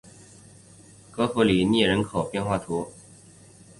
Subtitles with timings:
[1.11, 2.91] 弗勒里涅人口变化图示